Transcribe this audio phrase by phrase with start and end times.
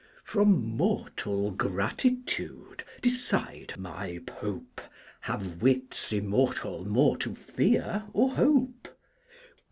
[0.23, 4.81] From mortal Gratitude, decide, my Pope,
[5.19, 8.87] Have Wits Immortal more to fear or hope?